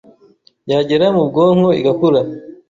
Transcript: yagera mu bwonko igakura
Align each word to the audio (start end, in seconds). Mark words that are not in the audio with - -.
yagera 0.71 1.05
mu 1.15 1.23
bwonko 1.29 1.69
igakura 1.79 2.21